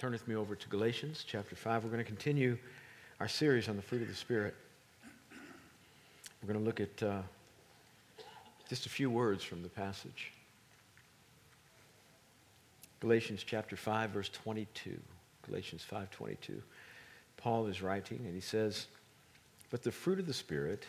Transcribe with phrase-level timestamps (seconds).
[0.00, 1.84] turn with me over to Galatians chapter 5.
[1.84, 2.56] We're going to continue
[3.20, 4.54] our series on the fruit of the Spirit.
[6.42, 7.20] We're going to look at uh,
[8.66, 10.32] just a few words from the passage.
[13.00, 14.98] Galatians chapter 5 verse 22.
[15.46, 16.62] Galatians 5:22.
[17.36, 18.86] Paul is writing and he says,
[19.68, 20.86] "But the fruit of the spirit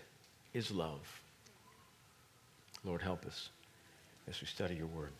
[0.53, 1.21] is love."
[2.85, 3.49] Lord help us
[4.29, 5.11] as we study your word.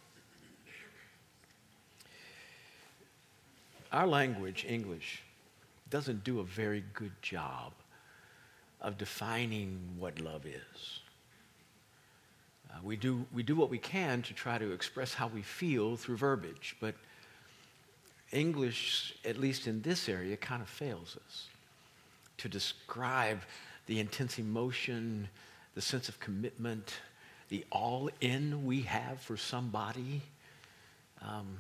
[3.92, 5.22] Our language, English,
[5.90, 7.74] doesn't do a very good job
[8.80, 11.00] of defining what love is.
[12.72, 15.98] Uh, we, do, we do what we can to try to express how we feel
[15.98, 16.96] through verbiage, but
[18.32, 21.48] English, at least in this area, kind of fails us
[22.38, 23.42] to describe
[23.88, 25.28] the intense emotion,
[25.76, 26.94] the sense of commitment,
[27.50, 30.22] the all in we have for somebody.
[31.22, 31.60] Um,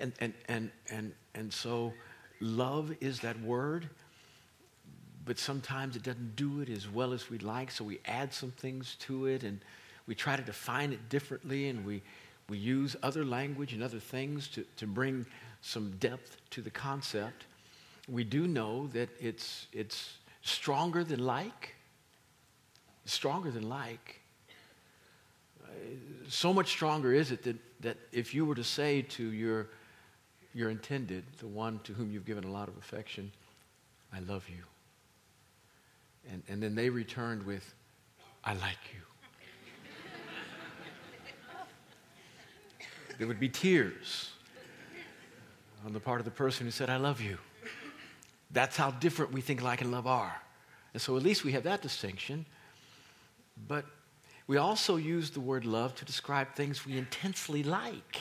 [0.00, 1.92] and, and, and, and, and so
[2.40, 3.88] love is that word,
[5.24, 8.50] but sometimes it doesn't do it as well as we'd like, so we add some
[8.52, 9.60] things to it and
[10.06, 12.02] we try to define it differently and we,
[12.48, 15.26] we use other language and other things to, to bring
[15.60, 17.44] some depth to the concept.
[18.08, 21.74] We do know that it's, it's stronger than like.
[23.04, 24.20] Stronger than like.
[25.62, 25.66] Uh,
[26.28, 29.68] so much stronger is it that, that if you were to say to your
[30.54, 33.30] your intended, the one to whom you've given a lot of affection,
[34.12, 34.62] I love you.
[36.30, 37.74] And, and then they returned with,
[38.44, 39.00] I like you.
[43.18, 44.30] there would be tears
[45.84, 47.38] on the part of the person who said, I love you.
[48.50, 50.40] That's how different we think like and love are.
[50.94, 52.46] And so at least we have that distinction.
[53.66, 53.84] But
[54.46, 58.20] we also use the word love to describe things we intensely like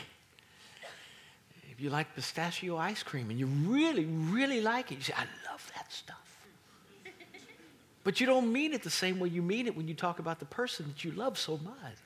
[1.77, 5.25] if you like pistachio ice cream and you really, really like it, you say, I
[5.51, 6.47] love that stuff.
[8.03, 10.39] but you don't mean it the same way you mean it when you talk about
[10.39, 11.99] the person that you love so much.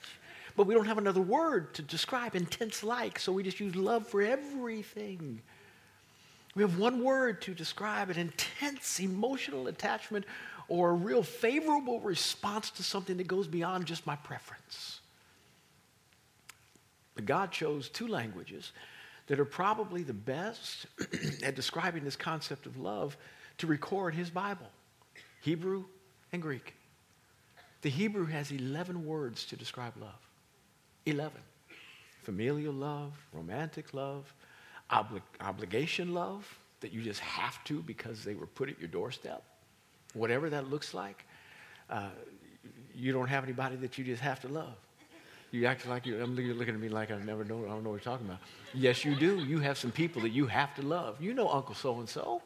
[0.58, 4.06] But we don't have another word to describe intense like, so we just use love
[4.06, 5.42] for everything.
[6.54, 10.26] We have one word to describe an intense emotional attachment
[10.68, 15.00] or a real favorable response to something that goes beyond just my preference.
[17.16, 18.74] But God chose two languages
[19.32, 20.88] that are probably the best
[21.46, 23.16] at describing this concept of love
[23.58, 24.68] to record his Bible
[25.40, 25.86] Hebrew
[26.34, 26.74] and Greek.
[27.82, 30.20] The Hebrew has 11 words to describe love.
[31.06, 31.32] 11.
[32.24, 34.34] Familial love, romantic love,
[34.92, 36.46] obli- obligation love,
[36.82, 39.44] that you just have to because they were put at your doorstep,
[40.14, 41.24] whatever that looks like.
[41.90, 42.10] Uh,
[42.94, 44.76] you don't have anybody that you just have to love.
[45.52, 47.90] You act like you, I'm looking at me like I never know, I don't know
[47.90, 48.40] what you're talking about.
[48.74, 49.40] Yes, you do.
[49.40, 51.22] You have some people that you have to love.
[51.22, 52.42] You know Uncle so and so.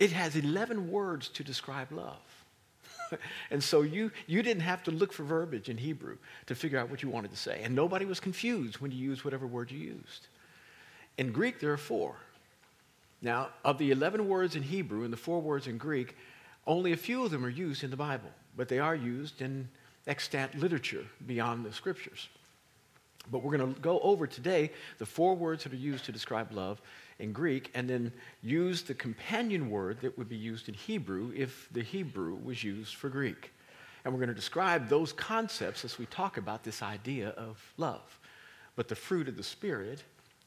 [0.00, 2.16] It has 11 words to describe love.
[3.50, 6.90] and so you, you didn't have to look for verbiage in Hebrew to figure out
[6.90, 7.60] what you wanted to say.
[7.62, 10.26] And nobody was confused when you used whatever word you used.
[11.16, 12.16] In Greek, there are four.
[13.22, 16.16] Now, of the 11 words in Hebrew and the four words in Greek,
[16.66, 19.68] only a few of them are used in the Bible but they are used in
[20.06, 22.28] extant literature beyond the scriptures.
[23.30, 26.52] But we're going to go over today the four words that are used to describe
[26.52, 26.80] love
[27.18, 31.68] in Greek and then use the companion word that would be used in Hebrew if
[31.72, 33.52] the Hebrew was used for Greek.
[34.04, 38.18] And we're going to describe those concepts as we talk about this idea of love.
[38.76, 40.02] But the fruit of the Spirit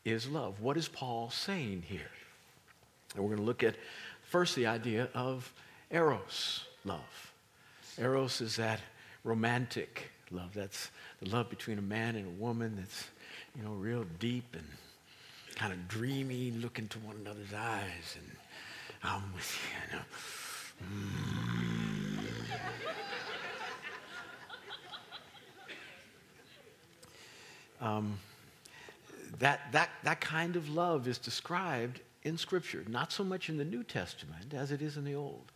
[0.05, 0.61] is love.
[0.61, 2.11] What is Paul saying here?
[3.15, 3.75] And we're going to look at
[4.21, 5.51] first the idea of
[5.91, 7.33] eros, love.
[7.97, 8.79] Eros is that
[9.23, 10.53] romantic love.
[10.53, 13.07] That's the love between a man and a woman that's,
[13.55, 14.65] you know, real deep and
[15.55, 18.31] kind of dreamy, look into one another's eyes, and
[19.03, 20.05] I'm with you, you know.
[20.83, 21.97] Mm.
[27.79, 28.19] Um,
[29.39, 33.65] that, that, that kind of love is described in Scripture, not so much in the
[33.65, 35.51] New Testament as it is in the Old.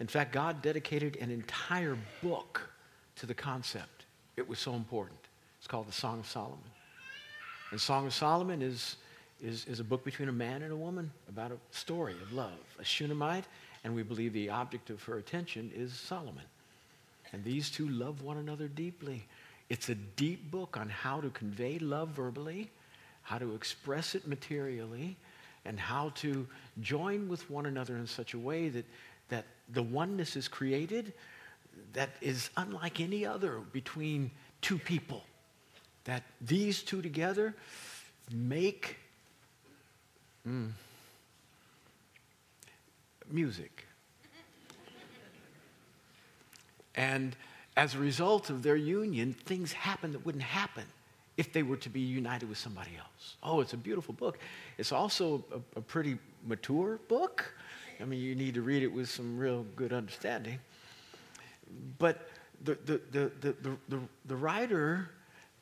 [0.00, 2.68] In fact, God dedicated an entire book
[3.16, 4.04] to the concept.
[4.36, 5.18] It was so important.
[5.58, 6.58] It's called the Song of Solomon.
[7.70, 8.96] And Song of Solomon is,
[9.42, 12.58] is, is a book between a man and a woman about a story of love.
[12.78, 13.46] A Shunammite,
[13.84, 16.44] and we believe the object of her attention is Solomon.
[17.32, 19.24] And these two love one another deeply.
[19.68, 22.70] It's a deep book on how to convey love verbally,
[23.22, 25.16] how to express it materially,
[25.64, 26.46] and how to
[26.80, 28.84] join with one another in such a way that
[29.28, 31.12] that the oneness is created
[31.92, 34.30] that is unlike any other between
[34.60, 35.24] two people.
[36.04, 37.54] That these two together
[38.32, 38.96] make
[40.46, 40.70] Mm.
[43.30, 43.84] Music.
[46.94, 47.36] And
[47.76, 50.84] as a result of their union, things happen that wouldn't happen
[51.36, 53.36] if they were to be united with somebody else.
[53.42, 54.38] Oh, it's a beautiful book.
[54.78, 57.52] It's also a, a pretty mature book.
[58.00, 60.58] I mean, you need to read it with some real good understanding.
[61.98, 62.28] But
[62.64, 65.10] the, the, the, the, the, the writer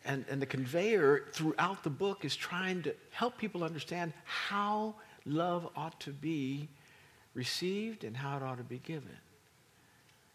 [0.05, 4.95] and, and the conveyor throughout the book is trying to help people understand how
[5.25, 6.69] love ought to be
[7.35, 9.17] received and how it ought to be given.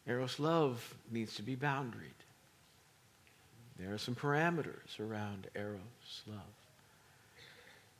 [0.07, 2.17] Eros love needs to be boundaried.
[3.77, 6.39] There are some parameters around Eros love.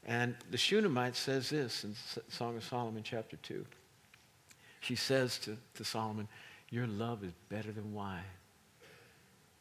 [0.06, 1.94] And the Shunammite says this in
[2.30, 3.66] Song of Solomon, chapter 2.
[4.80, 6.28] She says to, to Solomon,
[6.70, 8.24] Your love is better than wine.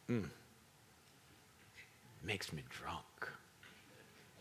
[0.08, 0.28] Mm.
[2.22, 3.04] Makes me drunk.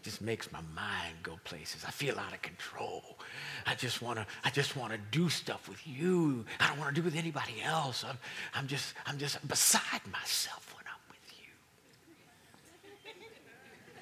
[0.03, 1.83] Just makes my mind go places.
[1.85, 3.18] I feel out of control.
[3.65, 4.25] I just want to.
[4.44, 6.45] I just want to do stuff with you.
[6.59, 8.06] I don't want to do with anybody else.
[8.07, 8.18] I'm,
[8.53, 8.94] I'm just.
[9.06, 13.12] I'm just beside myself when I'm with you.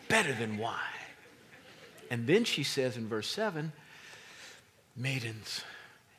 [0.07, 0.75] Better than wine.
[2.11, 3.71] And then she says in verse seven,
[4.95, 5.63] "Maidens,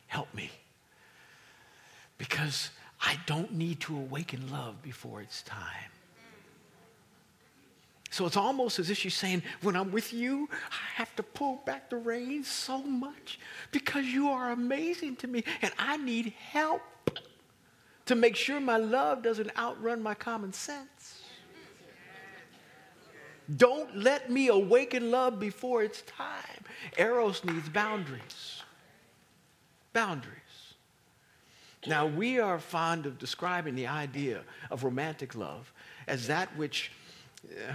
[0.07, 0.49] help me,
[2.17, 2.71] because
[3.01, 5.91] I don't need to awaken love before it's time.
[8.09, 11.61] So it's almost as if she's saying, when I'm with you, I have to pull
[11.65, 13.37] back the reins so much
[13.71, 16.81] because you are amazing to me and I need help
[18.05, 21.21] to make sure my love doesn't outrun my common sense.
[23.55, 26.63] Don't let me awaken love before it's time.
[26.97, 28.56] Eros needs boundaries.
[29.97, 30.75] Boundaries.
[31.87, 35.73] Now, we are fond of describing the idea of romantic love
[36.07, 36.91] as that which
[37.49, 37.73] uh,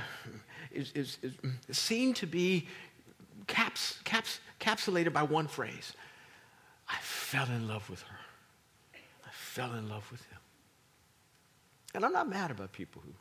[0.71, 1.33] is, is, is,
[1.77, 2.69] seen to be
[3.49, 5.95] caps, caps, capsulated by one phrase
[6.89, 8.21] I fell in love with her.
[9.27, 10.39] I fell in love with him.
[11.93, 13.15] And I'm not mad about people who,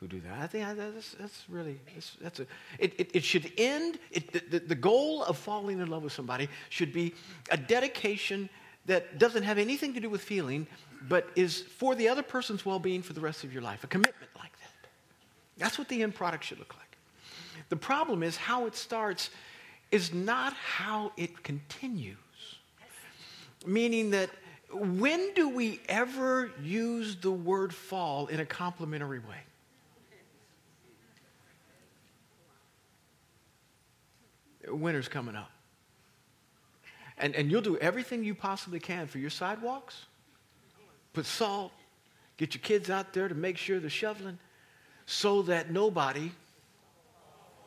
[0.00, 0.38] who do that.
[0.38, 2.46] I think that's, that's really, that's, that's a,
[2.78, 6.48] it, it, it should end, it, the, the goal of falling in love with somebody
[6.68, 7.14] should be
[7.50, 8.48] a dedication
[8.86, 10.66] that doesn't have anything to do with feeling,
[11.08, 13.86] but is for the other person's well being for the rest of your life, a
[13.86, 14.88] commitment like that.
[15.58, 16.96] That's what the end product should look like.
[17.68, 19.30] The problem is how it starts
[19.90, 22.16] is not how it continues.
[23.66, 24.30] Meaning that
[24.72, 29.38] when do we ever use the word fall in a complimentary way?
[34.70, 35.50] Winter's coming up.
[37.18, 40.06] And, and you'll do everything you possibly can for your sidewalks.
[41.12, 41.72] Put salt,
[42.36, 44.38] get your kids out there to make sure they're shoveling
[45.06, 46.30] so that nobody,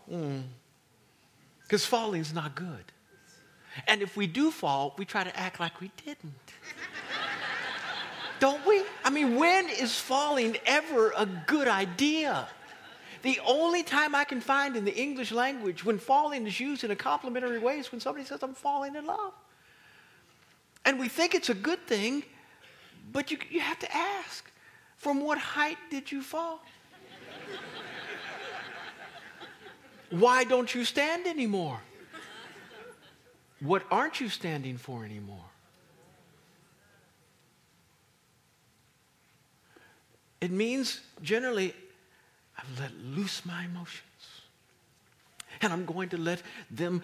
[0.08, 2.86] because mm, falling's not good.
[3.88, 6.34] And if we do fall, we try to act like we didn't.
[8.40, 8.84] Don't we?
[9.04, 12.48] I mean, when is falling ever a good idea?
[13.22, 16.92] The only time I can find in the English language when falling is used in
[16.92, 19.34] a complimentary way is when somebody says, I'm falling in love.
[20.86, 22.24] And we think it's a good thing,
[23.12, 24.50] but you, you have to ask
[24.98, 26.62] from what height did you fall?
[30.10, 31.80] Why don't you stand anymore?
[33.60, 35.46] What aren't you standing for anymore?
[40.42, 41.76] It means generally
[42.62, 44.06] I've let loose my emotions.
[45.62, 47.02] And I'm going to let them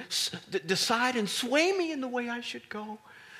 [0.66, 3.00] decide and sway me in the way I should go.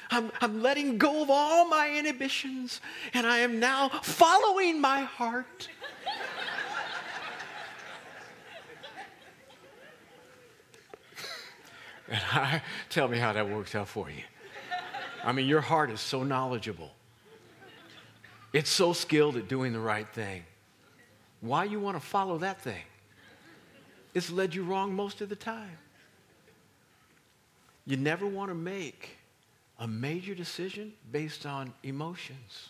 [0.10, 2.80] I'm, I'm letting go of all my inhibitions,
[3.14, 5.68] and I am now following my heart.
[12.08, 14.24] and I, tell me how that works out for you.
[15.24, 16.92] I mean, your heart is so knowledgeable.
[18.54, 20.44] It's so skilled at doing the right thing.
[21.42, 22.84] Why you want to follow that thing?
[24.14, 25.78] It's led you wrong most of the time.
[27.86, 29.18] You never want to make
[29.80, 32.70] a major decision based on emotions.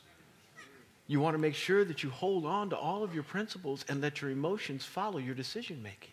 [1.07, 4.01] You want to make sure that you hold on to all of your principles and
[4.01, 6.11] let your emotions follow your decision making.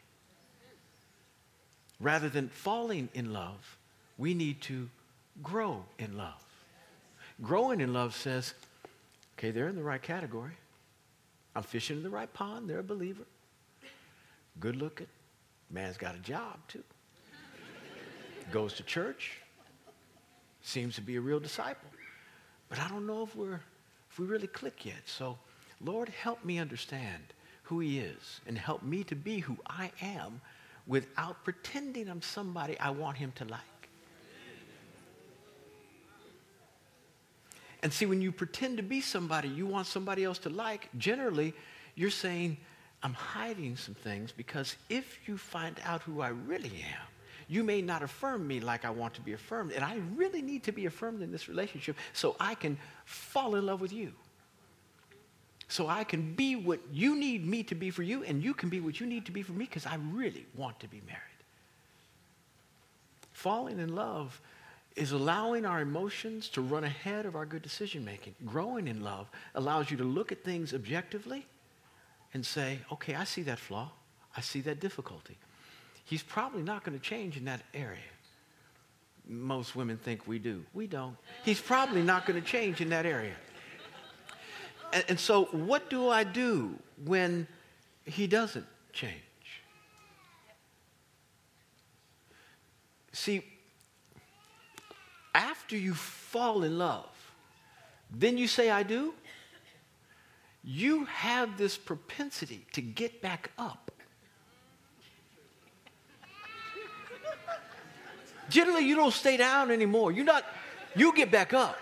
[1.99, 3.77] Rather than falling in love,
[4.17, 4.89] we need to
[5.43, 6.45] grow in love.
[7.43, 8.55] Growing in love says,
[9.37, 10.53] okay, they're in the right category.
[11.55, 12.69] I'm fishing in the right pond.
[12.69, 13.25] They're a believer.
[14.61, 15.07] Good looking.
[15.71, 16.83] Man's got a job, too.
[18.51, 19.39] Goes to church.
[20.63, 21.89] Seems to be a real disciple.
[22.69, 23.61] But I don't know if we're
[24.11, 25.03] if we really click yet.
[25.07, 25.37] So,
[25.81, 27.23] Lord, help me understand
[27.65, 30.41] who he is and help me to be who I am
[30.87, 33.61] without pretending I'm somebody I want him to like.
[37.85, 41.53] And see, when you pretend to be somebody you want somebody else to like, generally
[41.95, 42.57] you're saying,
[43.03, 47.07] I'm hiding some things because if you find out who I really am,
[47.47, 49.73] you may not affirm me like I want to be affirmed.
[49.73, 53.67] And I really need to be affirmed in this relationship so I can fall in
[53.67, 54.15] love with you.
[55.69, 58.71] So I can be what you need me to be for you, and you can
[58.71, 61.21] be what you need to be for me because I really want to be married.
[63.33, 64.41] Falling in love
[64.97, 68.35] is allowing our emotions to run ahead of our good decision making.
[68.47, 71.47] Growing in love allows you to look at things objectively
[72.33, 73.91] and say, okay, I see that flaw.
[74.37, 75.37] I see that difficulty.
[76.05, 77.99] He's probably not going to change in that area.
[79.27, 80.65] Most women think we do.
[80.75, 81.17] We don't.
[81.45, 83.35] He's probably not going to change in that area.
[84.93, 87.49] And, and so, what do I do when
[88.05, 89.15] he doesn't change?
[93.13, 93.45] See,
[95.65, 97.09] after you fall in love,
[98.11, 99.15] then you say, I do,
[100.63, 103.91] you have this propensity to get back up.
[108.51, 110.13] Generally, you don't stay down anymore.
[110.13, 110.45] You not,
[110.95, 111.79] you get back up.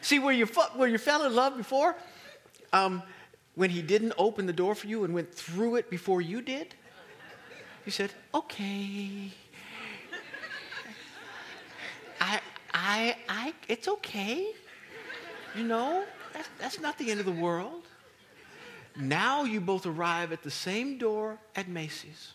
[0.00, 1.94] See, where you, where you fell in love before,
[2.72, 3.04] um,
[3.54, 6.74] when he didn't open the door for you and went through it before you did,
[7.86, 9.30] you said, okay.
[12.74, 14.48] I, I, it's okay.
[15.56, 17.86] You know, that's, that's not the end of the world.
[18.96, 22.32] Now you both arrive at the same door at Macy's.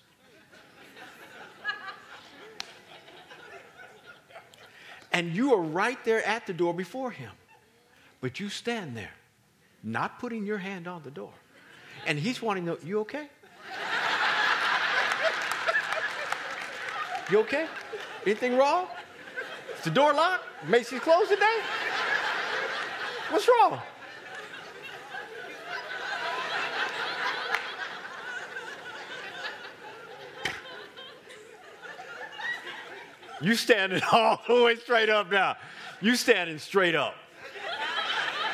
[5.12, 7.32] and you are right there at the door before him.
[8.22, 9.14] But you stand there,
[9.84, 11.34] not putting your hand on the door.
[12.06, 13.28] And he's wanting to know, you okay?
[17.30, 17.68] You okay?
[18.26, 18.88] Anything wrong?
[19.80, 20.44] Is the door locked?
[20.68, 21.46] Macy's closed today?
[23.30, 23.80] What's wrong?
[33.40, 35.56] You standing all the way straight up now.
[36.02, 37.16] You standing straight up.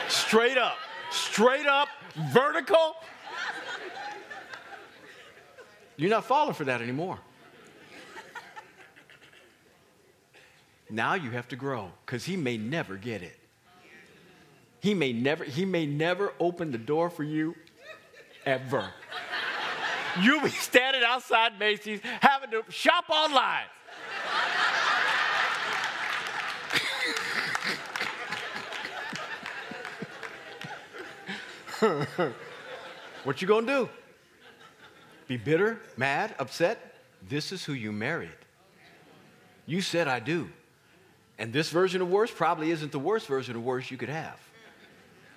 [0.07, 0.77] Straight up.
[1.09, 1.87] Straight up,
[2.31, 2.97] vertical.
[5.97, 7.17] You're not falling for that anymore.
[10.89, 13.37] Now you have to grow because he may never get it.
[14.81, 17.55] He may never, he may never open the door for you
[18.45, 18.91] ever.
[20.21, 23.65] You'll be standing outside Macy's having to shop online.
[33.23, 33.89] what you gonna do?
[35.27, 36.95] Be bitter, mad, upset?
[37.27, 38.29] This is who you married.
[39.65, 40.49] You said I do.
[41.37, 44.39] And this version of worse probably isn't the worst version of worse you could have.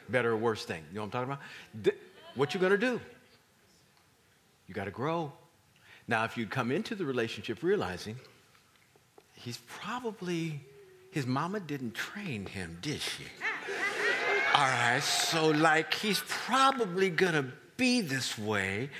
[0.09, 0.83] Better or worse thing.
[0.91, 1.85] You know what I'm talking about?
[1.85, 1.97] Th-
[2.35, 3.01] what you gonna do?
[4.67, 5.33] You gotta grow.
[6.07, 8.17] Now, if you'd come into the relationship realizing
[9.35, 10.61] he's probably,
[11.11, 13.25] his mama didn't train him, did she?
[14.55, 18.91] All right, so like he's probably gonna be this way.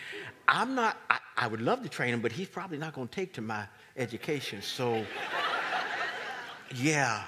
[0.47, 3.35] I'm not, I, I would love to train him, but he's probably not gonna take
[3.35, 4.63] to my education.
[4.63, 5.05] So,
[6.77, 7.25] yeah,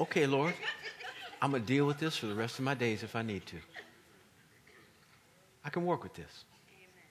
[0.00, 0.54] okay, Lord,
[1.40, 3.56] I'm gonna deal with this for the rest of my days if I need to.
[5.64, 6.44] I can work with this.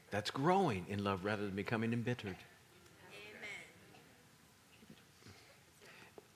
[0.09, 2.35] That's growing in love rather than becoming embittered.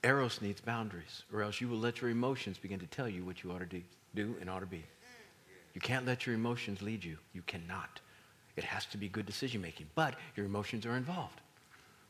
[0.04, 3.44] Eros needs boundaries, or else you will let your emotions begin to tell you what
[3.44, 3.82] you ought to do
[4.14, 4.84] do and ought to be.
[5.74, 7.18] You can't let your emotions lead you.
[7.34, 8.00] You cannot.
[8.56, 11.42] It has to be good decision making, but your emotions are involved.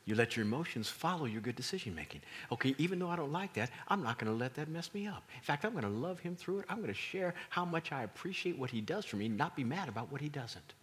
[0.06, 2.20] You let your emotions follow your good decision making.
[2.52, 5.08] Okay, even though I don't like that, I'm not going to let that mess me
[5.08, 5.24] up.
[5.34, 6.66] In fact, I'm going to love him through it.
[6.68, 9.64] I'm going to share how much I appreciate what he does for me, not be
[9.64, 10.74] mad about what he doesn't.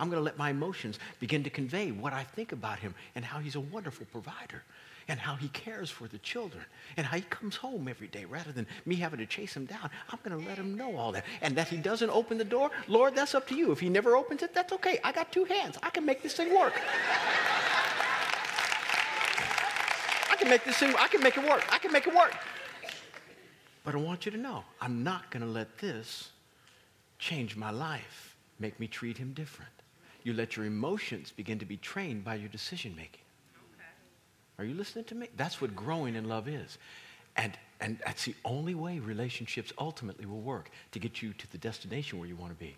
[0.00, 3.24] I'm going to let my emotions begin to convey what I think about him and
[3.24, 4.62] how he's a wonderful provider
[5.08, 6.64] and how he cares for the children
[6.96, 9.90] and how he comes home every day rather than me having to chase him down.
[10.10, 11.24] I'm going to let him know all that.
[11.40, 13.70] And that he doesn't open the door, Lord, that's up to you.
[13.70, 14.98] If he never opens it, that's okay.
[15.04, 15.78] I got two hands.
[15.82, 16.74] I can make this thing work.
[20.42, 21.64] I can make this thing, I can make it work.
[21.72, 22.34] I can make it work.
[23.84, 26.30] But I want you to know, I'm not going to let this
[27.20, 29.70] change my life, make me treat him different.
[30.24, 33.20] You let your emotions begin to be trained by your decision making.
[34.58, 35.28] Are you listening to me?
[35.36, 36.76] That's what growing in love is.
[37.36, 41.58] And, and that's the only way relationships ultimately will work to get you to the
[41.58, 42.76] destination where you want to be.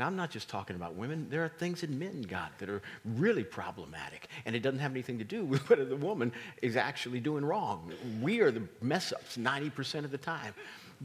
[0.00, 1.26] Now, I'm not just talking about women.
[1.28, 4.28] There are things in men, God, that are really problematic.
[4.46, 7.92] And it doesn't have anything to do with whether the woman is actually doing wrong.
[8.22, 10.54] We are the mess ups 90% of the time.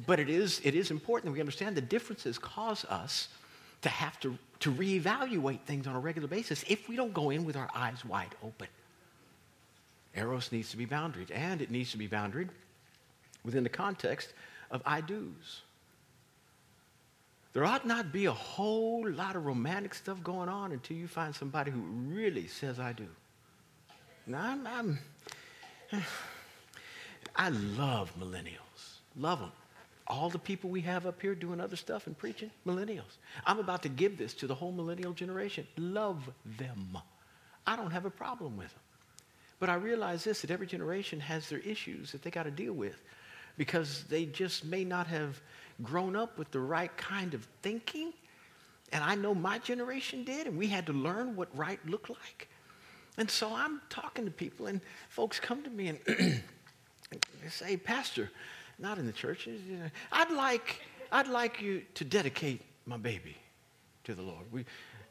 [0.08, 3.28] But it is, it is important that we understand the differences cause us
[3.82, 7.44] to have to, to reevaluate things on a regular basis if we don't go in
[7.44, 8.68] with our eyes wide open.
[10.16, 12.48] Eros needs to be boundaried, and it needs to be boundaried
[13.44, 14.32] within the context
[14.72, 15.64] of I do's.
[17.56, 21.34] There ought not be a whole lot of romantic stuff going on until you find
[21.34, 23.08] somebody who really says I do.
[24.28, 25.00] Now, I'm, I'm
[27.38, 28.98] I love millennials.
[29.16, 29.54] Love them.
[30.06, 33.20] All the people we have up here doing other stuff and preaching, millennials.
[33.46, 35.66] I'm about to give this to the whole millennial generation.
[35.78, 36.98] Love them.
[37.66, 38.82] I don't have a problem with them.
[39.62, 42.74] But I realize this that every generation has their issues that they got to deal
[42.74, 43.02] with
[43.58, 45.40] because they just may not have
[45.84, 48.13] grown up with the right kind of thinking.
[48.91, 52.48] And I know my generation did, and we had to learn what right looked like.
[53.17, 56.41] And so I'm talking to people, and folks come to me and
[57.50, 58.29] say, Pastor,
[58.77, 59.48] not in the church,
[60.12, 63.38] I'd like, I'd like you to dedicate my baby
[64.03, 64.46] to the Lord.
[64.51, 64.65] We,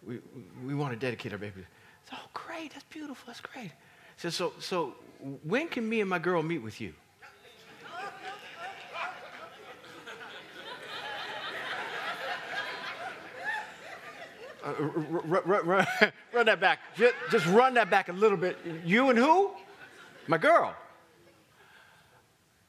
[0.06, 0.18] we,
[0.64, 1.64] we want to dedicate our baby.
[2.12, 3.72] oh, great, that's beautiful, that's great.
[4.16, 4.94] So, so, so
[5.42, 6.94] when can me and my girl meet with you?
[14.64, 15.66] Uh, run,
[16.32, 16.78] run, that back.
[16.96, 18.56] Just, just run that back a little bit.
[18.84, 19.50] You and who?
[20.26, 20.74] My girl.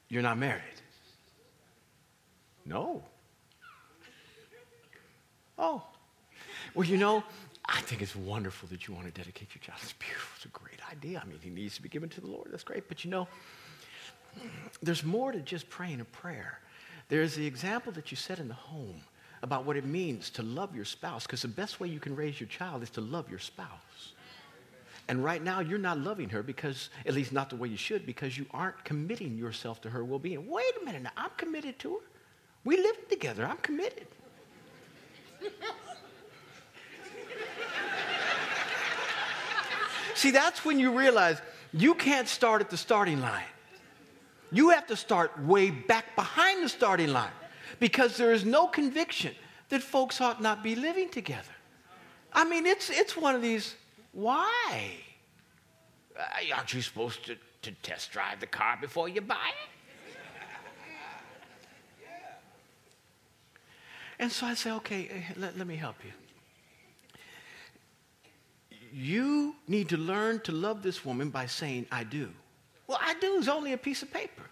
[0.08, 0.62] You're not married.
[2.66, 3.02] No.
[5.58, 5.82] Oh.
[6.74, 7.24] Well, you know,
[7.64, 9.80] I think it's wonderful that you want to dedicate your child.
[9.82, 10.28] It's beautiful.
[10.36, 11.22] It's a great idea.
[11.24, 12.48] I mean, he needs to be given to the Lord.
[12.50, 12.88] That's great.
[12.88, 13.26] But you know,
[14.82, 16.60] there's more to just praying a prayer.
[17.08, 19.00] There's the example that you set in the home
[19.42, 22.40] about what it means to love your spouse, because the best way you can raise
[22.40, 24.12] your child is to love your spouse.
[25.08, 28.06] And right now, you're not loving her because, at least not the way you should,
[28.06, 30.48] because you aren't committing yourself to her well being.
[30.48, 32.04] Wait a minute now, I'm committed to her.
[32.64, 34.08] We live together, I'm committed.
[40.14, 41.40] See, that's when you realize
[41.72, 43.44] you can't start at the starting line.
[44.50, 47.30] You have to start way back behind the starting line
[47.78, 49.34] because there is no conviction
[49.68, 51.52] that folks ought not be living together.
[52.32, 53.74] I mean, it's, it's one of these,
[54.12, 54.92] why?
[56.54, 59.70] Aren't you supposed to, to test drive the car before you buy it?
[64.18, 66.12] And so I say, okay, eh, let, let me help you.
[68.92, 72.30] You need to learn to love this woman by saying, I do.
[72.86, 74.44] Well, I do is only a piece of paper.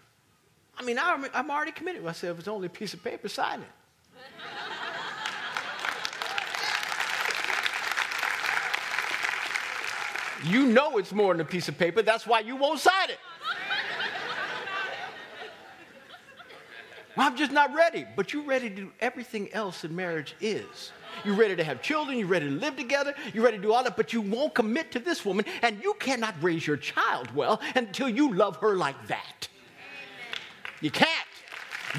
[0.77, 2.05] I mean, I'm, I'm already committed.
[2.05, 3.67] I said, only a piece of paper, sign it.
[10.43, 12.01] you know it's more than a piece of paper.
[12.01, 13.19] That's why you won't sign it.
[17.15, 18.05] well, I'm just not ready.
[18.15, 20.91] But you're ready to do everything else that marriage is.
[21.23, 22.17] You're ready to have children.
[22.17, 23.15] You're ready to live together.
[23.33, 23.95] You're ready to do all that.
[23.95, 25.45] But you won't commit to this woman.
[25.61, 29.47] And you cannot raise your child well until you love her like that.
[30.85, 31.09] You can't.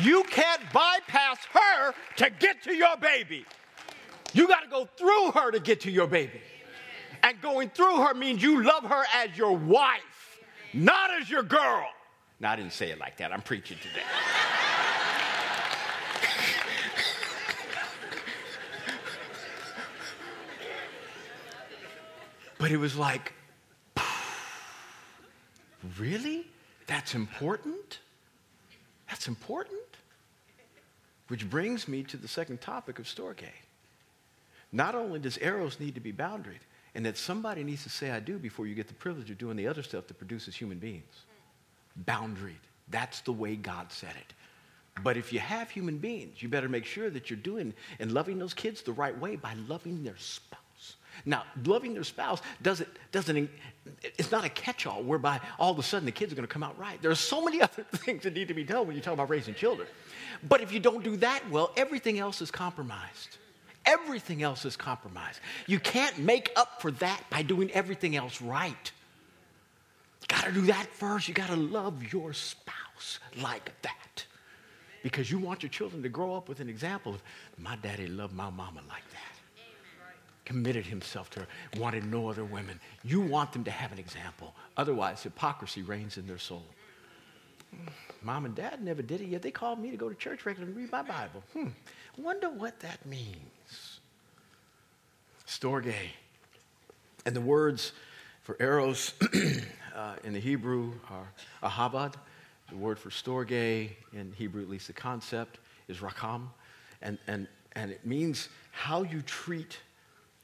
[0.01, 3.45] You can't bypass her to get to your baby.
[4.33, 6.41] You got to go through her to get to your baby.
[7.25, 10.39] And going through her means you love her as your wife,
[10.73, 11.85] not as your girl.
[12.39, 13.33] Now, I didn't say it like that.
[13.33, 14.05] I'm preaching today.
[22.59, 23.33] but it was like,
[25.99, 26.47] really?
[26.87, 27.99] That's important?
[29.09, 29.81] That's important.
[31.29, 33.49] Which brings me to the second topic of Storge.
[34.73, 36.61] Not only does Eros need to be boundaried,
[36.95, 39.57] and that somebody needs to say, I do, before you get the privilege of doing
[39.57, 41.25] the other stuff that produces human beings.
[42.07, 42.55] Boundaried.
[42.89, 44.33] That's the way God said it.
[45.03, 48.39] But if you have human beings, you better make sure that you're doing and loving
[48.39, 50.61] those kids the right way by loving their spouse.
[51.25, 53.51] Now, loving their spouse doesn't, doesn't
[54.03, 56.63] it's not a catch-all whereby all of a sudden the kids are going to come
[56.63, 57.01] out right.
[57.01, 59.31] There are so many other things that need to be done when you talk about
[59.31, 59.89] raising children.
[60.49, 63.39] But if you don't do that well, everything else is compromised.
[63.85, 65.41] Everything else is compromised.
[65.67, 68.93] You can't make up for that by doing everything else right.
[70.23, 71.29] You got to do that first.
[71.29, 74.25] You got to love your spouse like that.
[75.05, 77.23] Because you want your children to grow up with an example of
[77.59, 79.36] my daddy loved my mama like that
[80.47, 82.81] committed himself to her, wanted no other women.
[83.05, 84.55] You want them to have an example.
[84.79, 86.65] Otherwise, hypocrisy reigns in their soul.
[88.23, 89.43] Mom and dad never did it yet.
[89.43, 91.43] They called me to go to church regularly and read my Bible.
[91.53, 91.69] Hmm.
[92.17, 94.01] Wonder what that means.
[95.47, 95.95] Storge.
[97.27, 97.93] And the words
[98.43, 99.13] for eros
[99.95, 101.29] uh, in the Hebrew are
[101.63, 102.15] ahabad.
[102.71, 106.49] The word for storge in Hebrew, at least the concept, is racham.
[107.03, 109.79] And, and, and it means how you treat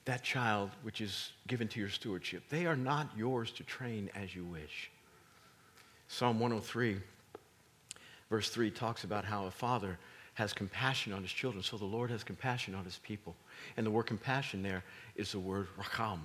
[0.04, 2.42] that child which is given to your stewardship.
[2.48, 4.90] They are not yours to train as you wish.
[6.08, 6.98] Psalm 103,
[8.28, 9.98] verse 3, talks about how a father
[10.34, 11.62] has compassion on his children.
[11.62, 13.36] So the Lord has compassion on his people.
[13.76, 14.82] And the word compassion there
[15.14, 16.20] is the word racham,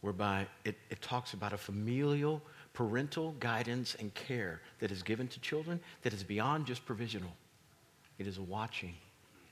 [0.00, 5.40] whereby it, it talks about a familial, parental guidance and care that is given to
[5.40, 7.32] children that is beyond just provisional.
[8.18, 8.94] It is a watching,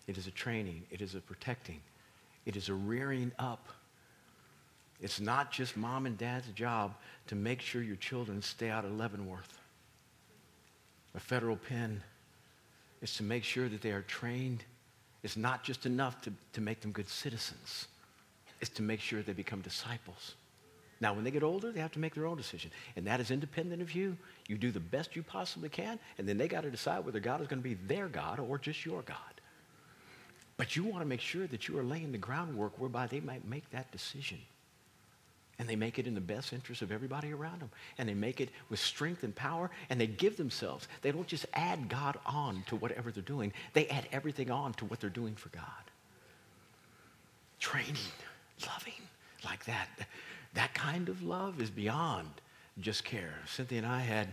[0.07, 1.81] it is a training, it is a protecting,
[2.49, 3.69] it is a rearing up.
[5.03, 6.95] It's not just mom and dad's job
[7.27, 9.61] to make sure your children stay out of Leavenworth.
[11.15, 12.03] A federal pen
[13.03, 14.65] is to make sure that they are trained.
[15.23, 17.87] It's not just enough to, to make them good citizens,
[18.63, 20.35] it's to make sure they become disciples.
[21.01, 22.73] Now, when they get older, they have to make their own decision.
[22.97, 24.17] And that is independent of you.
[24.49, 27.41] You do the best you possibly can, and then they got to decide whether God
[27.43, 29.38] is going to be their God or just your God.
[30.59, 33.49] But you want to make sure that you are laying the groundwork whereby they might
[33.49, 34.39] make that decision.
[35.61, 37.71] And they make it in the best interest of everybody around them.
[37.97, 39.71] And they make it with strength and power.
[39.89, 40.87] And they give themselves.
[41.01, 44.85] They don't just add God on to whatever they're doing, they add everything on to
[44.85, 45.65] what they're doing for God.
[47.61, 47.97] Training,
[48.67, 48.93] loving
[49.45, 49.89] like that.
[50.55, 52.29] That kind of love is beyond
[52.81, 53.35] just care.
[53.47, 54.29] Cynthia and I had,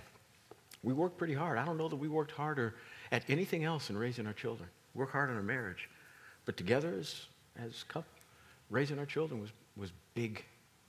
[0.83, 1.57] we worked pretty hard.
[1.57, 2.75] I don't know that we worked harder
[3.11, 4.69] at anything else in raising our children.
[4.93, 5.89] Work hard on our marriage.
[6.45, 7.25] But together as,
[7.59, 8.05] as couple,
[8.69, 10.43] raising our children was, was big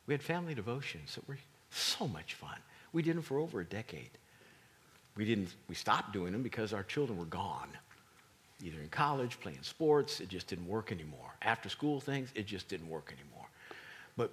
[0.06, 1.38] we had family devotions that were
[1.70, 2.56] so much fun.
[2.92, 4.10] We did them for over a decade.
[5.16, 7.68] We didn't we stopped doing them because our children were gone.
[8.62, 11.34] Either in college, playing sports, it just didn't work anymore.
[11.42, 13.46] After school things, it just didn't work anymore.
[14.16, 14.32] But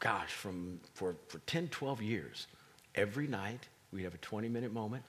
[0.00, 2.46] gosh, from for, for 10, 12 years,
[2.94, 5.04] every night we'd have a 20 minute moment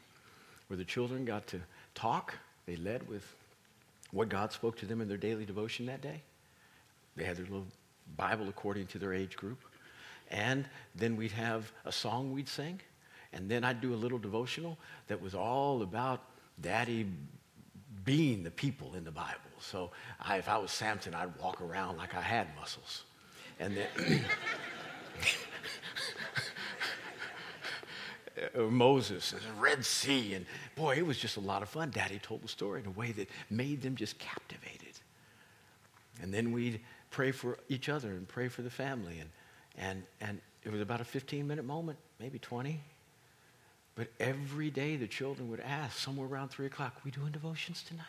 [0.67, 1.61] where the children got to
[1.93, 2.35] talk.
[2.65, 3.35] They led with
[4.15, 6.21] what God spoke to them in their daily devotion that day.
[7.17, 7.67] They had their little
[8.15, 9.59] Bible according to their age group.
[10.31, 12.79] And then we'd have a song we'd sing.
[13.33, 16.21] And then I'd do a little devotional that was all about
[16.61, 17.05] daddy
[18.05, 19.51] being the people in the Bible.
[19.59, 23.03] So I, if I was Samson, I'd walk around like I had muscles.
[23.59, 24.23] And then
[28.37, 30.33] Uh, uh, Moses and the Red Sea.
[30.33, 30.45] And
[30.75, 31.91] boy, it was just a lot of fun.
[31.91, 34.93] Daddy told the story in a way that made them just captivated.
[36.21, 36.79] And then we'd
[37.11, 39.19] pray for each other and pray for the family.
[39.19, 39.29] And
[39.77, 42.79] and, and it was about a 15 minute moment, maybe 20.
[43.95, 48.05] But every day the children would ask, somewhere around 3 o'clock, we doing devotions tonight?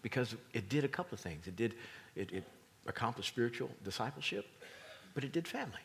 [0.00, 1.46] Because it did a couple of things.
[1.46, 1.74] It did,
[2.16, 2.44] it, it
[2.86, 4.46] accomplished spiritual discipleship,
[5.14, 5.80] but it did family.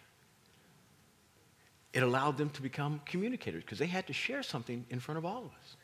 [1.98, 5.26] It allowed them to become communicators because they had to share something in front of
[5.26, 5.76] all of us.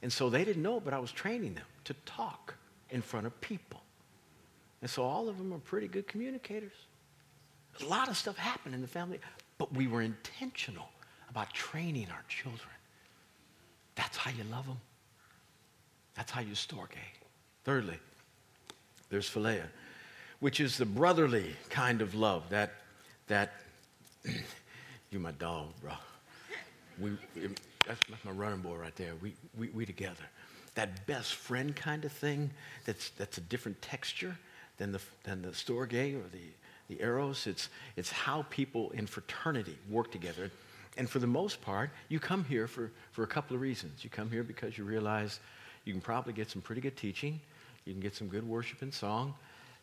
[0.00, 2.54] And so they didn't know, but I was training them to talk
[2.90, 3.82] in front of people.
[4.82, 6.70] And so all of them are pretty good communicators.
[7.82, 9.18] A lot of stuff happened in the family,
[9.58, 10.90] but we were intentional
[11.28, 12.76] about training our children.
[13.96, 14.78] That's how you love them.
[16.14, 16.92] That's how you storge.
[16.92, 17.16] Eh?
[17.64, 17.98] Thirdly,
[19.10, 19.64] there's philia,
[20.38, 22.74] which is the brotherly kind of love that,
[23.26, 23.54] that
[25.10, 25.92] you my dog, bro.
[26.98, 27.10] We,
[27.86, 29.12] that's, that's my running boy right there.
[29.20, 30.24] We, we, we together.
[30.74, 32.50] That best friend kind of thing
[32.84, 34.36] that's, that's a different texture
[34.78, 36.48] than the, than the storge or the,
[36.88, 37.46] the eros.
[37.46, 40.50] It's, it's how people in fraternity work together.
[40.96, 44.02] And for the most part, you come here for, for a couple of reasons.
[44.02, 45.40] You come here because you realize
[45.84, 47.40] you can probably get some pretty good teaching,
[47.84, 49.34] you can get some good worship and song,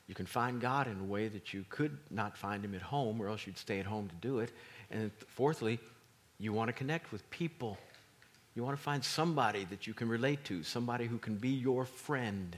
[0.07, 3.21] you can find God in a way that you could not find Him at home,
[3.21, 4.51] or else you'd stay at home to do it.
[4.91, 5.79] And fourthly,
[6.39, 7.77] you want to connect with people.
[8.55, 11.85] You want to find somebody that you can relate to, somebody who can be your
[11.85, 12.57] friend.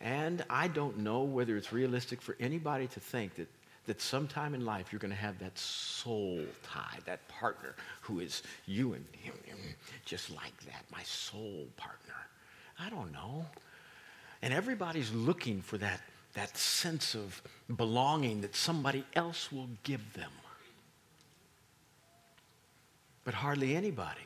[0.00, 3.48] And I don't know whether it's realistic for anybody to think that,
[3.86, 8.42] that sometime in life you're going to have that soul tie, that partner who is
[8.66, 9.34] you and him,
[10.04, 12.14] just like that, my soul partner.
[12.78, 13.46] I don't know.
[14.42, 16.00] And everybody's looking for that,
[16.36, 17.42] that sense of
[17.76, 20.30] belonging that somebody else will give them.
[23.24, 24.20] But hardly anybody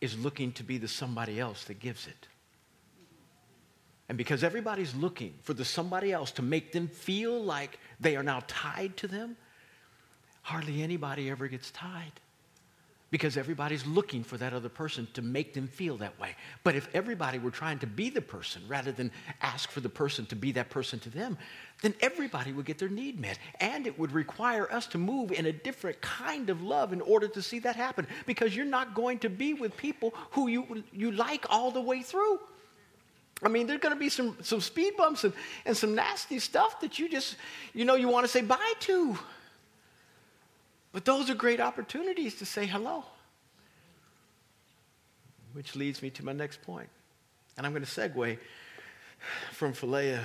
[0.00, 2.28] is looking to be the somebody else that gives it.
[4.08, 8.22] And because everybody's looking for the somebody else to make them feel like they are
[8.22, 9.36] now tied to them,
[10.42, 12.12] hardly anybody ever gets tied.
[13.10, 16.36] Because everybody's looking for that other person to make them feel that way.
[16.62, 19.10] But if everybody were trying to be the person rather than
[19.42, 21.36] ask for the person to be that person to them,
[21.82, 23.38] then everybody would get their need met.
[23.58, 27.26] And it would require us to move in a different kind of love in order
[27.28, 31.10] to see that happen because you're not going to be with people who you, you
[31.10, 32.38] like all the way through.
[33.42, 35.32] I mean, there's going to be some, some speed bumps and,
[35.64, 37.36] and some nasty stuff that you just,
[37.72, 39.18] you know, you want to say bye to.
[40.92, 43.04] But those are great opportunities to say hello.
[45.52, 46.88] Which leads me to my next point.
[47.56, 48.38] And I'm going to segue
[49.52, 50.24] from philia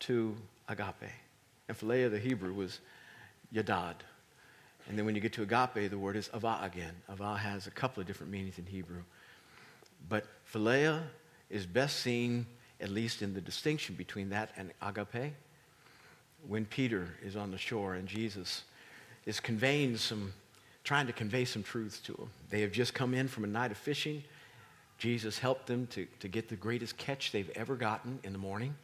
[0.00, 0.36] to
[0.68, 1.10] agape.
[1.68, 2.80] And philia, the Hebrew, was
[3.54, 3.94] yadad.
[4.88, 6.94] And then when you get to agape, the word is ava again.
[7.10, 9.02] Ava has a couple of different meanings in Hebrew.
[10.08, 11.02] But philia
[11.48, 12.46] is best seen,
[12.80, 15.34] at least in the distinction between that and agape,
[16.46, 18.64] when Peter is on the shore and Jesus
[19.26, 20.32] is conveying some,
[20.84, 22.30] trying to convey some truths to them.
[22.50, 24.22] They have just come in from a night of fishing.
[24.98, 28.74] Jesus helped them to, to get the greatest catch they've ever gotten in the morning.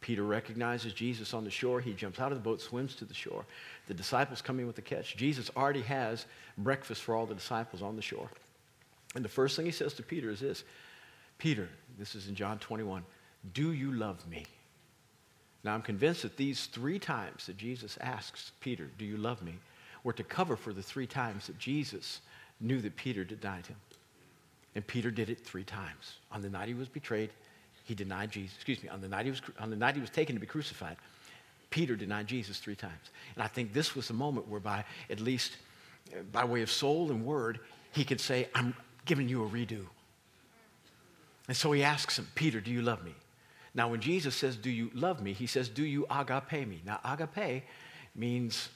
[0.00, 1.80] Peter recognizes Jesus on the shore.
[1.80, 3.44] He jumps out of the boat, swims to the shore.
[3.88, 5.16] The disciples come in with the catch.
[5.16, 8.30] Jesus already has breakfast for all the disciples on the shore.
[9.14, 10.64] And the first thing he says to Peter is this
[11.38, 13.02] Peter, this is in John 21,
[13.52, 14.44] do you love me?
[15.64, 19.54] Now, I'm convinced that these three times that Jesus asks Peter, Do you love me?
[20.04, 22.20] Were to cover for the three times that Jesus
[22.60, 23.76] knew that Peter denied him.
[24.74, 26.18] And Peter did it three times.
[26.30, 27.30] On the night he was betrayed,
[27.84, 28.54] he denied Jesus.
[28.56, 30.46] Excuse me, on the night he was, on the night he was taken to be
[30.46, 30.96] crucified,
[31.70, 33.10] Peter denied Jesus three times.
[33.34, 35.56] And I think this was the moment whereby, at least
[36.12, 37.60] uh, by way of soul and word,
[37.92, 39.84] he could say, I'm giving you a redo.
[41.48, 43.14] And so he asks him, Peter, do you love me?
[43.74, 45.32] Now, when Jesus says, Do you love me?
[45.32, 46.82] he says, Do you agape me?
[46.84, 47.64] Now, agape
[48.14, 48.68] means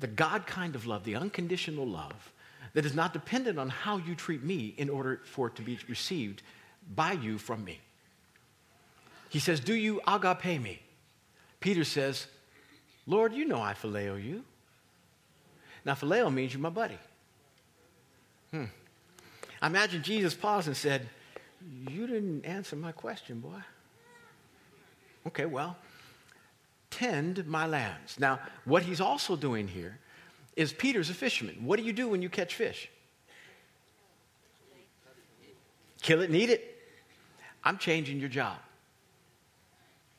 [0.00, 2.32] the God kind of love, the unconditional love
[2.74, 5.78] that is not dependent on how you treat me in order for it to be
[5.88, 6.42] received
[6.94, 7.80] by you from me.
[9.28, 10.80] He says, Do you agape me?
[11.60, 12.26] Peter says,
[13.06, 14.44] Lord, you know I phileo you.
[15.84, 16.98] Now, phileo means you're my buddy.
[18.50, 18.64] Hmm.
[19.60, 21.08] I imagine Jesus paused and said,
[21.88, 23.60] You didn't answer my question, boy.
[25.26, 25.76] Okay, well,
[26.90, 28.18] tend my lambs.
[28.18, 29.98] Now, what he's also doing here
[30.56, 31.56] is Peter's a fisherman.
[31.64, 32.90] What do you do when you catch fish?
[36.02, 36.76] Kill it and eat it.
[37.64, 38.58] I'm changing your job.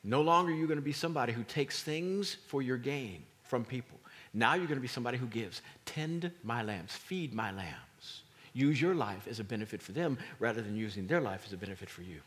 [0.02, 3.64] No longer are you going to be somebody who takes things for your gain from
[3.64, 3.98] people.
[4.32, 5.60] Now you're going to be somebody who gives.
[5.84, 8.22] Tend my lambs, feed my lambs.
[8.52, 11.56] Use your life as a benefit for them rather than using their life as a
[11.56, 12.20] benefit for you.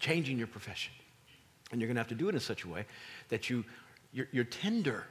[0.00, 0.92] Changing your profession.
[1.70, 2.86] And you're going to have to do it in such a way
[3.28, 3.64] that you,
[4.12, 5.04] you're, you're tender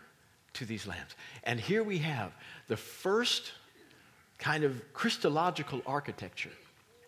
[0.54, 1.15] to these lambs.
[1.43, 2.32] And here we have
[2.67, 3.52] the first
[4.39, 6.52] kind of Christological architecture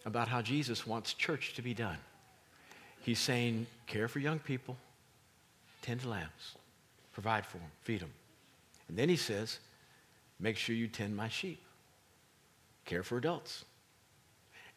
[0.06, 1.98] about how Jesus wants church to be done.
[3.02, 4.78] He's saying, care for young people,
[5.82, 6.56] tend to lambs,
[7.14, 8.12] provide for them, feed them.
[8.88, 9.60] And then he says,
[10.40, 11.62] make sure you tend my sheep,
[12.86, 13.66] care for adults,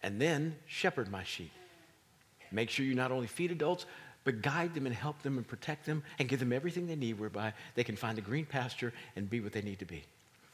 [0.02, 1.52] and then shepherd my sheep.
[2.50, 3.86] Make sure you not only feed adults,
[4.24, 7.18] but guide them and help them and protect them and give them everything they need
[7.18, 10.04] whereby they can find a green pasture and be what they need to be.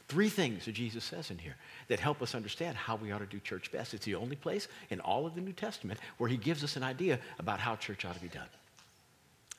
[0.07, 1.55] Three things that Jesus says in here
[1.87, 3.93] that help us understand how we ought to do church best.
[3.93, 6.83] It's the only place in all of the New Testament where he gives us an
[6.83, 8.47] idea about how church ought to be done.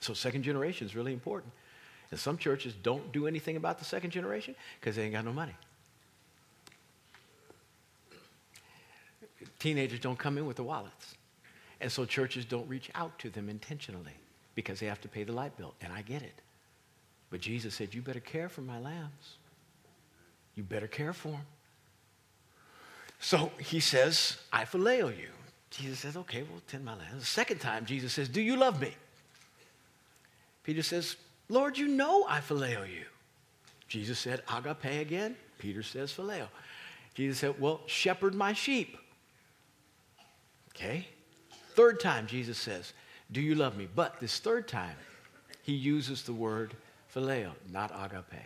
[0.00, 1.52] So, second generation is really important.
[2.10, 5.32] And some churches don't do anything about the second generation because they ain't got no
[5.32, 5.54] money.
[9.60, 11.14] Teenagers don't come in with the wallets.
[11.80, 14.14] And so churches don't reach out to them intentionally
[14.54, 15.74] because they have to pay the light bill.
[15.80, 16.42] And I get it.
[17.30, 19.36] But Jesus said, You better care for my lambs.
[20.56, 21.46] You better care for them.
[23.20, 25.28] So he says, I phileo you.
[25.70, 27.20] Jesus says, Okay, well, tend my lambs.
[27.20, 28.94] The second time, Jesus says, Do you love me?
[30.64, 31.16] Peter says,
[31.48, 33.04] Lord, you know I phileo you.
[33.88, 35.36] Jesus said, Agape again.
[35.58, 36.48] Peter says, Phileo.
[37.14, 38.96] Jesus said, Well, shepherd my sheep.
[40.70, 41.08] Okay?
[41.80, 42.92] Third time, Jesus says,
[43.32, 43.88] Do you love me?
[43.96, 44.96] But this third time,
[45.62, 46.74] he uses the word
[47.14, 48.42] phileo, not agape.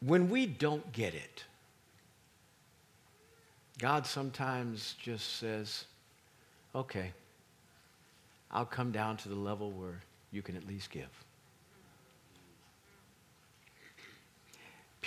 [0.00, 1.44] When we don't get it,
[3.78, 5.84] God sometimes just says,
[6.74, 7.12] Okay,
[8.50, 10.00] I'll come down to the level where
[10.32, 11.10] you can at least give.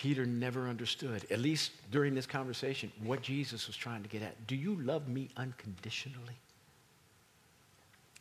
[0.02, 4.48] Peter never understood, at least during this conversation, what Jesus was trying to get at.
[4.48, 6.40] Do you love me unconditionally?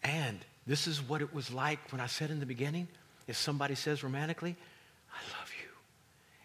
[0.03, 2.87] And this is what it was like when I said in the beginning
[3.29, 4.57] if somebody says romantically,
[5.11, 5.71] I love you.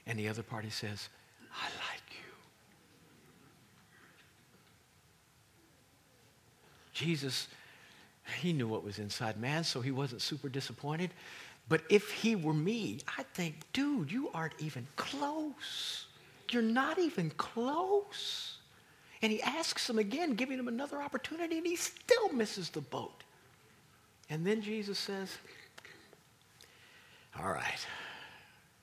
[0.07, 1.09] And the other party says,
[1.51, 2.31] I like you.
[6.93, 7.49] Jesus,
[8.39, 11.09] he knew what was inside man, so he wasn't super disappointed.
[11.67, 16.05] But if he were me, I'd think, dude, you aren't even close.
[16.51, 18.57] You're not even close.
[19.21, 23.23] And he asks him again, giving him another opportunity, and he still misses the boat.
[24.29, 25.35] And then Jesus says,
[27.39, 27.85] All right,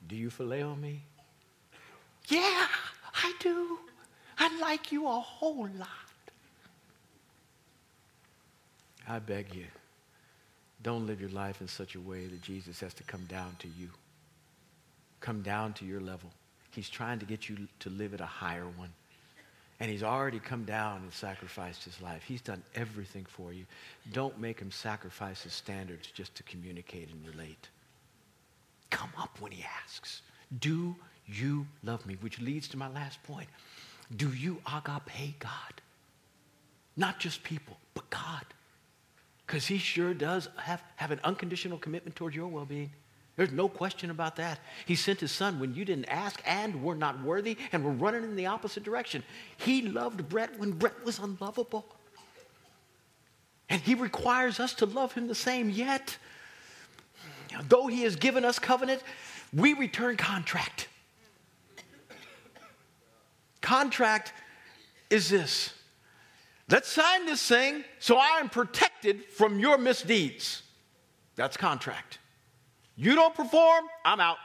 [0.07, 1.03] do you phileo me?
[2.27, 2.67] Yeah,
[3.15, 3.79] I do.
[4.37, 5.87] I like you a whole lot.
[9.07, 9.67] I beg you,
[10.83, 13.67] don't live your life in such a way that Jesus has to come down to
[13.79, 13.89] you,
[15.21, 16.29] come down to your level.
[16.71, 18.89] He's trying to get you to live at a higher one.
[19.79, 22.23] And he's already come down and sacrificed his life.
[22.23, 23.65] He's done everything for you.
[24.11, 27.69] Don't make him sacrifice his standards just to communicate and relate.
[28.89, 30.21] Come up when he asks.
[30.59, 32.17] Do you love me?
[32.21, 33.49] Which leads to my last point.
[34.15, 35.81] Do you agape God?
[36.95, 38.45] Not just people, but God.
[39.45, 42.91] Because he sure does have, have an unconditional commitment towards your well being.
[43.35, 44.59] There's no question about that.
[44.85, 48.23] He sent his son when you didn't ask and were not worthy and were running
[48.23, 49.23] in the opposite direction.
[49.57, 51.85] He loved Brett when Brett was unlovable.
[53.69, 56.15] And he requires us to love him the same, yet,
[57.69, 59.01] though he has given us covenant,
[59.51, 60.89] we return contract.
[63.61, 64.33] Contract
[65.09, 65.73] is this
[66.69, 70.63] Let's sign this thing so I am protected from your misdeeds.
[71.35, 72.19] That's contract.
[72.95, 74.37] You don't perform, I'm out.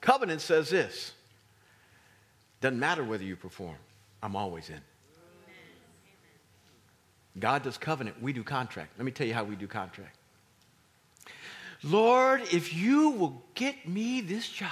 [0.00, 1.12] Covenant says this
[2.60, 3.76] doesn't matter whether you perform,
[4.22, 4.80] I'm always in.
[7.38, 8.92] God does covenant, we do contract.
[8.98, 10.16] Let me tell you how we do contract.
[11.82, 14.68] Lord, if you will get me this job,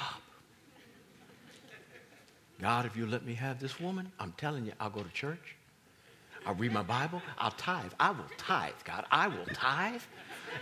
[2.61, 5.57] God, if you let me have this woman, I'm telling you, I'll go to church.
[6.49, 7.21] I'll read my Bible.
[7.37, 7.93] I'll tithe.
[8.01, 9.05] I will tithe, God.
[9.11, 10.01] I will tithe.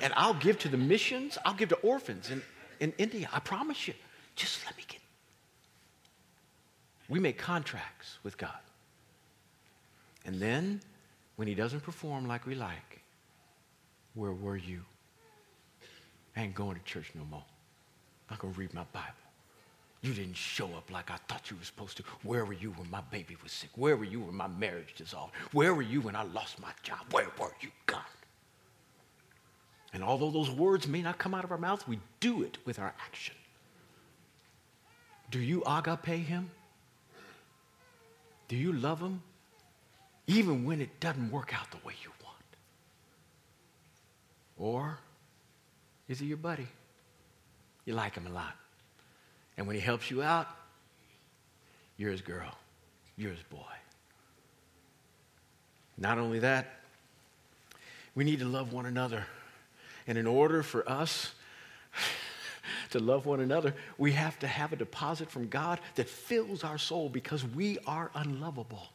[0.03, 1.39] And I'll give to the missions.
[1.45, 2.43] I'll give to orphans in,
[2.81, 3.29] in India.
[3.33, 3.95] I promise you.
[4.35, 5.01] Just let me get.
[7.09, 8.59] We make contracts with God.
[10.25, 10.81] And then,
[11.37, 13.01] when He doesn't perform like we like,
[14.15, 14.83] where were you?
[16.37, 17.45] I ain't going to church no more.
[18.29, 19.26] I'm not going to read my Bible.
[20.07, 22.05] You didn't show up like I thought you were supposed to.
[22.23, 23.71] Where were you when my baby was sick?
[23.75, 25.35] Where were you when my marriage dissolved?
[25.51, 27.01] Where were you when I lost my job?
[27.11, 28.03] Where were you, God?
[29.93, 32.79] And although those words may not come out of our mouth, we do it with
[32.79, 33.35] our action.
[35.33, 36.51] Do you agape him?
[38.47, 39.21] Do you love him?
[40.29, 42.47] Even when it doesn't work out the way you want?
[44.57, 45.01] Or
[46.07, 46.69] is he your buddy?
[47.85, 48.55] You like him a lot.
[49.57, 50.49] And when he helps you out,
[51.97, 52.53] you're his girl,
[53.17, 53.59] you're his boy.
[55.99, 56.81] Not only that,
[58.15, 59.25] we need to love one another.
[60.07, 61.33] And in order for us
[62.91, 66.79] to love one another, we have to have a deposit from God that fills our
[66.79, 68.89] soul because we are unlovable.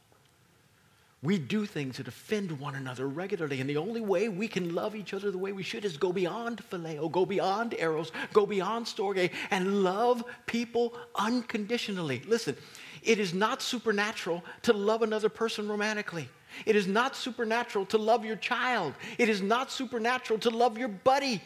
[1.23, 4.95] We do things that offend one another regularly, and the only way we can love
[4.95, 8.87] each other the way we should is go beyond phileo, go beyond eros, go beyond
[8.87, 12.23] storge, and love people unconditionally.
[12.27, 12.57] Listen,
[13.03, 16.27] it is not supernatural to love another person romantically.
[16.65, 18.93] It is not supernatural to love your child.
[19.19, 21.41] It is not supernatural to love your buddy.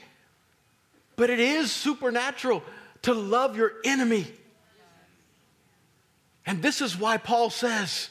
[1.17, 2.63] But it is supernatural
[3.03, 4.27] to love your enemy.
[6.45, 8.09] And this is why Paul says,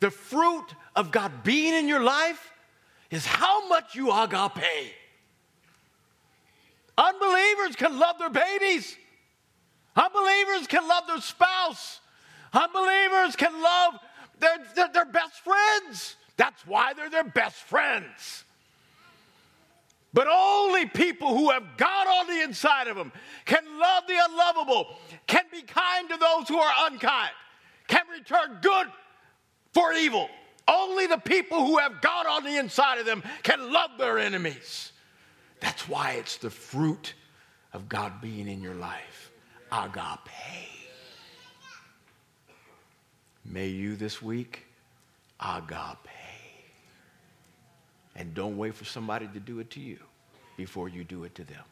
[0.00, 2.52] the fruit of God being in your life
[3.10, 4.92] is how much you agape.
[6.98, 8.96] Unbelievers can love their babies.
[9.94, 12.00] Unbelievers can love their spouse.
[12.52, 13.98] Unbelievers can love
[14.38, 16.16] their, their, their, best friends.
[16.36, 18.44] That's why they're their best friends.
[20.12, 23.12] But only people who have God on the inside of them
[23.44, 27.32] can love the unlovable, can be kind to those who are unkind,
[27.88, 28.86] can return good
[29.76, 30.30] for evil.
[30.66, 34.90] Only the people who have God on the inside of them can love their enemies.
[35.60, 37.12] That's why it's the fruit
[37.74, 39.30] of God being in your life.
[39.70, 40.70] Agape.
[43.44, 44.64] May you this week
[45.38, 46.08] agape.
[48.14, 49.98] And don't wait for somebody to do it to you
[50.56, 51.64] before you do it to them.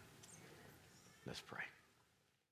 [1.26, 1.64] Let's pray.